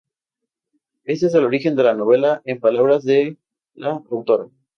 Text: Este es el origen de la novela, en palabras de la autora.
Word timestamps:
Este 1.03 1.27
es 1.27 1.35
el 1.35 1.45
origen 1.45 1.75
de 1.75 1.83
la 1.83 1.93
novela, 1.93 2.41
en 2.45 2.59
palabras 2.59 3.03
de 3.03 3.37
la 3.75 3.91
autora. 4.09 4.49